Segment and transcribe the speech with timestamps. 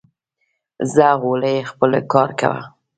[0.93, 2.61] ځه غولی خپل کار کوه